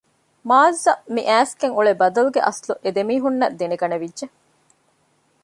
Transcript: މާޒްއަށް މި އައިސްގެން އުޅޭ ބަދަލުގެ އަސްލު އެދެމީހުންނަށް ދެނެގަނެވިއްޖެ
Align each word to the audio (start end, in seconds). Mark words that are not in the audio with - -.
މާޒްއަށް 0.49 1.03
މި 1.13 1.21
އައިސްގެން 1.29 1.75
އުޅޭ 1.75 1.91
ބަދަލުގެ 2.01 2.41
އަސްލު 2.45 2.73
އެދެމީހުންނަށް 2.83 3.57
ދެނެގަނެވިއްޖެ 3.59 4.25